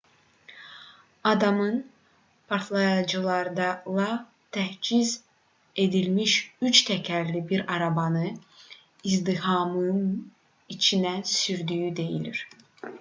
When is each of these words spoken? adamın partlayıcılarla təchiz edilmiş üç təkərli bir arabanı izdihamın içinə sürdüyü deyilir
adamın 1.31 1.91
partlayıcılarla 2.51 3.67
təchiz 4.57 5.11
edilmiş 5.85 6.33
üç 6.71 6.81
təkərli 6.89 7.43
bir 7.53 7.63
arabanı 7.75 8.25
izdihamın 9.11 10.01
içinə 10.79 11.15
sürdüyü 11.37 11.93
deyilir 12.03 12.43